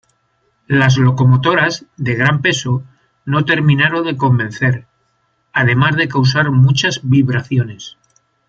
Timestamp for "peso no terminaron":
2.41-4.03